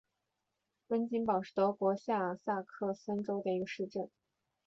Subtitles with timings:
[0.87, 4.09] 温岑堡是德国下萨克森州的一个市镇。